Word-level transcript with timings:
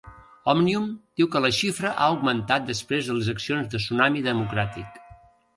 Òmnium 0.53 0.87
diu 1.21 1.27
que 1.35 1.41
la 1.45 1.51
xifra 1.57 1.91
ha 1.91 2.09
augmentat 2.15 2.67
després 2.71 3.11
de 3.11 3.19
les 3.19 3.31
accions 3.37 3.71
de 3.75 3.83
Tsunami 3.85 4.25
Democràtic 4.31 4.99